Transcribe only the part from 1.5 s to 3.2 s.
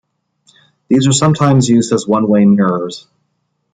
used as "one-way mirrors".